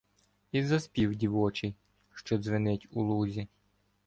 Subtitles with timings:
[0.51, 1.75] І за спів дівочий,
[2.13, 3.47] що дзвенить у лузі